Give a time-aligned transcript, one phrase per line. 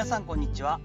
[0.00, 0.80] 皆さんこんにちは。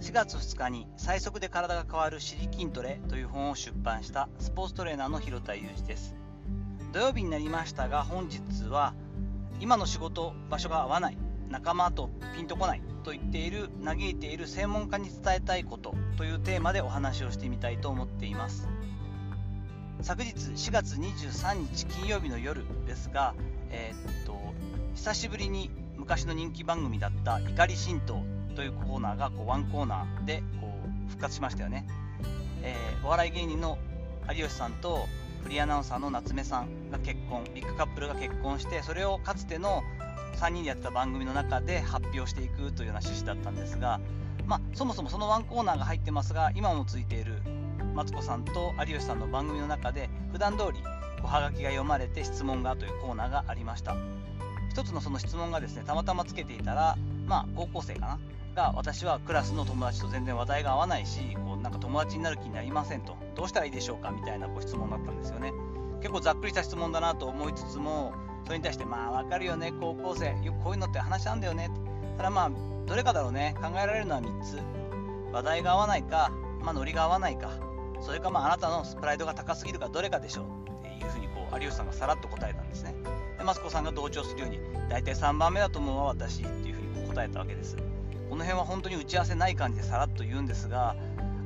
[0.00, 6.16] 4月2日に最速で体が変わるシリ筋トレという本を出版したスポーツトレーナーの広田裕二です。
[6.94, 8.40] 土曜日になりましたが本日
[8.70, 8.94] は
[9.60, 11.18] 今の仕事場所が合わない
[11.50, 18.66] 仲間とピンとこないと言っている嘆いている専門家に伝えたいことというテーマでお話をしてみたいと思っています。
[20.00, 23.34] 昨日4月23日金曜日の夜ですが、
[23.68, 24.38] えー、っと
[24.94, 28.22] 久しぶりに昔の人気番組だった「怒り神道」
[28.54, 30.68] というコーナーがこうワンコーナーでこ
[31.06, 31.86] う復活しましたよね、
[32.62, 33.78] えー、お笑い芸人の
[34.28, 35.06] 有吉さんと
[35.42, 39.82] フリーアナウンサーの夏目さんが結婚ビッグカップルが結婚してそれをかつての
[40.36, 44.00] 3人でやってた番組の中で発表していくというような趣旨だったんですが、
[44.46, 47.34] まあ、そもそもそのワンコーナーが入ってますが今もついている
[47.94, 50.82] マツコさんと有吉さんの番組の中で普段通り
[51.22, 53.96] おはがきが読まれて質問がというコーナーがありました。
[54.70, 58.18] 一つのその質問がですねたまたまつけていたらまあ高校生かな。
[58.54, 63.16] が私はクラスの友達と全然話題が合わないしこうなんか友達になる気になりませんと。
[63.34, 65.52] どうしたらいいでしょうかみたいなご質問だったんですよね。
[66.00, 68.12] 結構ざっくりした質問だなと思いつつも
[68.44, 70.36] それに対してまあわかるよね高校生。
[70.42, 71.70] よくこういうのって話なんだよね。
[72.16, 72.50] ただまあ
[72.86, 73.54] どれかだろうね。
[73.60, 74.58] 考えられるのは3つ。
[75.32, 76.30] 話題が合わないか、
[76.62, 77.50] まあ、ノリが合わないか。
[78.00, 80.44] それかまああなたのプライドが高すぎるかどれかでしょう。
[80.80, 82.94] っていうふうにこう有吉さんがさらっと答えたんですね。
[83.38, 87.76] でマツコさんが同調するように大体3番目だと思うわ私っていうふうに答えたわけです。
[88.30, 90.96] この辺は本当に打ち合わせない感じでさらっと言うんですが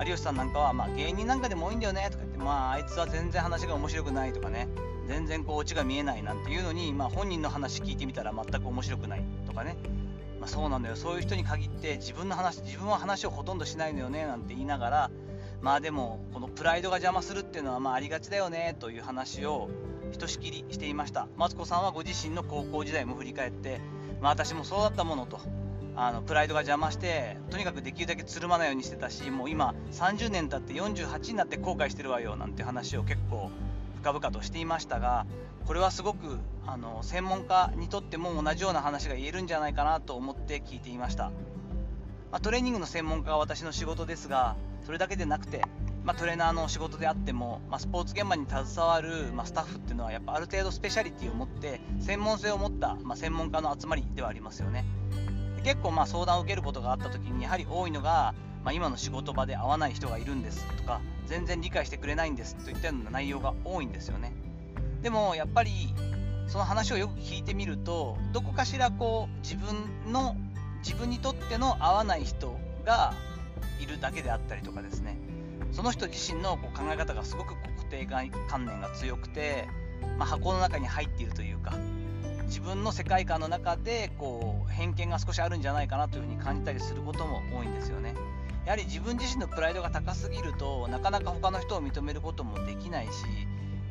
[0.00, 4.68] 有吉さんなんかは、まあ、芸人なんかでも多いんだよねとか言って、まあ、あいつは全然話が面白くないとかね、
[5.06, 9.76] 全然こうオチが見えないなんていうのに、まあ、本人の話聞いてみたら全く面白くないとかね、
[10.40, 15.10] まあ、そうなんだよ、そういう人に限って自分の話、自分は話をほとんどしないのよねなんて言いながら、
[15.62, 19.70] まあでも、このプライドが邪魔するっていうのはまあありがちだよねという話を
[20.10, 21.28] ひとしきりしていました。
[21.36, 23.80] マツコさんはご自身の高校時代も振り返って、
[24.20, 25.38] まあ私もそうだったものと。
[25.96, 33.50] あのプライドが邪魔してとにかくできるだけつるまないようにしてたしもう今30年経って48になって後悔してるわよなんて話を結構
[34.00, 35.26] 深々としていましたが
[35.66, 41.24] これはすごくあの専門家にとっても同じような話が言えるんじゃないかなと思って聞いていました、
[42.30, 45.62] まあ、トレーニングの専門家は私の仕事ですがそれだけでなくて、
[46.02, 54.84] まあ、トレーナーの仕事であっても、まあ、スポーツ現場に携わる、まスタッフっていうのはやっぱある程度スペシャリティを持って専門性を持った、ま専門家の集まりではありますよね。
[55.64, 64.32] 結構まあ相談を受けることがあった時にやはり多いのが、まあ、今の仕事場で会わない人がいるんですとか全然理解してくれないんですといったような内容が多いんですよね。
[65.02, 65.94] でもやっぱり
[66.46, 70.36] その話をよく聞いてみるとどこかしらこう自分の
[70.80, 73.14] 自分にとっての合わない人が
[73.80, 75.18] いるだけであったりとかですね。
[75.72, 78.30] その人自身のこう考え方がすごく固定観
[78.64, 79.66] 念が強くて、
[80.18, 81.74] まあ、箱の中に入っているというか
[82.46, 88.14] 自分の世界観の中でこう偏見が少しあるんじゃないかなというふうに感じたりすることも多いんですよね。
[88.64, 93.10] やはり自分自身のプライドが高すぎるとなかなか他の人を認めることもできないし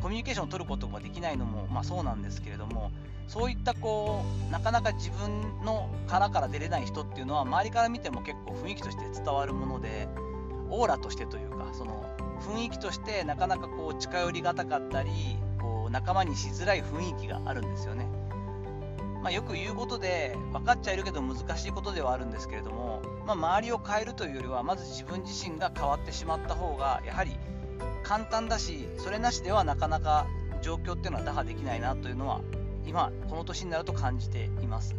[0.00, 2.90] コミュニケーションを取ることもできないのも、まあ、そうなんですけれども
[3.28, 10.08] そういったこうなかなか自分の殻から出れない人っていうのは周りから見ても結構雰囲気として伝わるもので
[10.70, 12.04] オーラとしてというかその
[12.40, 15.10] 雰囲気としてなかなかこう近寄りがたかったり
[15.60, 18.06] こう仲間にしづらい雰囲気があるんですよね。
[19.22, 27.36] まあ、よく言うことで分かっちゃいるけど難しいことではあるんですけれども、まあ、周りを変えるというよりはまず自分自身が変わってしまった方がやはり
[28.02, 30.26] 簡単だしそれなしではなかなか
[30.60, 32.40] 状況っていうのは打破できないなというのは
[32.84, 34.96] 今この年になると感じています。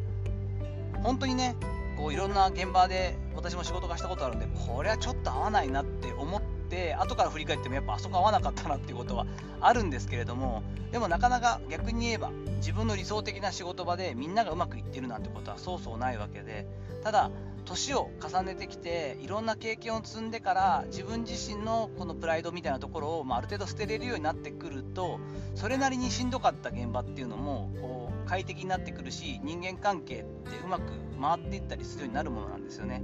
[1.03, 1.55] 本当にね
[1.97, 6.41] こういろんな現場で私も仕事がしたことあるんでこれはちょっと合わないなって思っ
[6.73, 9.27] て後から振り返ってもやっぱあそこ合わなかったなっていうことは
[9.61, 16.65] あるんですけれどもでもなかなか逆に言えば自分の理想的な仕事場でみんながうまくいってるなんてことはそうそうないわけで
[17.03, 17.29] ただ
[17.65, 25.19] 年を重ねてきていろんな経験を積んでから自分自身のこのプライドみたいなところを、まあ、ある程度捨てれるようになってくると
[25.55, 33.01] それなりにしんどかった現場っていうのもこう快適になってくるし人間関係ってうまく回っていったりするようになるものなんですよね。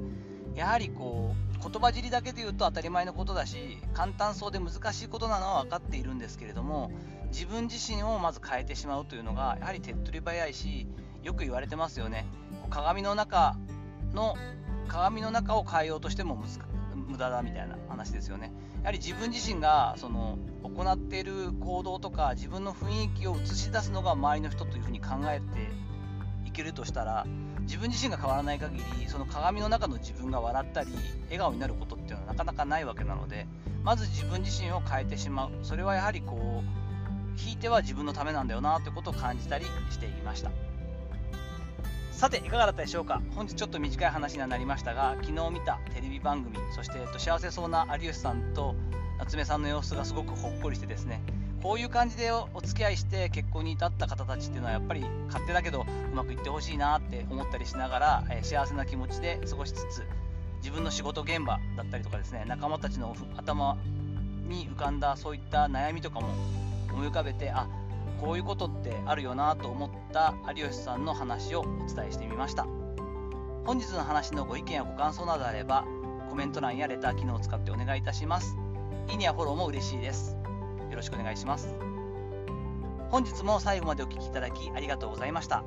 [0.55, 6.91] やはりこう言葉尻だけで言うと当たり前のことだし簡単そうで難しいことなのは分かっているんですけれども
[7.31, 10.87] 自分自身をまず変えてしまうというのがやはり手っ取り早いし
[11.23, 12.25] よく言われてますよね。
[12.69, 13.57] 鏡の中
[14.13, 14.35] の
[14.87, 16.41] 鏡の中を変えようとしても
[16.95, 18.51] 無駄だみたいな話ですよね。
[18.81, 25.45] やはり自分自身がその行っている行動とか自分の雰囲気を映し出すのが周りの人というふうに考えて
[26.45, 27.25] いけるとしたら
[27.69, 30.89] 自分自身が変わらない限りその鏡の中の自分が笑ったり
[31.25, 33.45] 笑顔になることっていうのはなかなかないわけなので
[33.83, 35.51] まず自分自身を変えてしまう。
[35.61, 40.49] それはやはりこう引いては自分のためなんだよなということを感じたりしていました。
[42.11, 43.21] さていかがだったでしょうか。
[43.35, 48.75] 本日ちょっと短い話にはなりましたが昨日見たテレビ番組そして、えっと、幸せそうな有吉さんと
[49.19, 51.21] 夏目さんの様子がすごくほっこりしてですね
[51.61, 60.03] こういう感じでお付き合いして結婚に至った方たちっていうのはやっぱり勝手だけどうまくいってほしいなって思ったりしながら、え、幸せな気持ちで過ごしつつ
[60.61, 63.77] 自分の仕事現場だったりとかですね仲間たちの頭
[64.47, 66.29] に浮かんだそういった悩みとかも
[66.93, 67.67] 思い浮かべてあ
[68.19, 72.65] こういうことってあるよなと思った有吉さんの話をお伝えしてみました。
[73.65, 75.85] 本日の話のご意見やご感想などあれば
[76.29, 78.57] コメント欄やレター機能を使ってお願いいたします。
[79.09, 80.38] いいねやフォローも嬉しいです。
[80.99, 81.73] ろしくお願いします。
[83.09, 85.63] 本日も最後までお聴きいただきありがとうございました。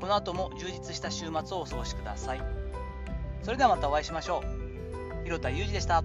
[0.00, 2.42] この後も充実した週末をお過ごしください。
[3.42, 5.24] それではまたお会いしましょう。
[5.24, 6.02] 広田裕二でした。